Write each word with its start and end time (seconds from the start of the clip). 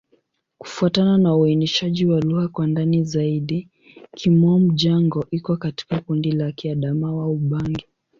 Kufuatana 0.59 1.17
na 1.17 1.35
uainishaji 1.35 2.05
wa 2.05 2.19
lugha 2.19 2.47
kwa 2.47 2.67
ndani 2.67 3.03
zaidi, 3.03 3.69
Kimom-Jango 4.15 5.25
iko 5.31 5.57
katika 5.57 5.99
kundi 6.01 6.31
la 6.31 6.51
Kiadamawa-Ubangi. 6.51 7.85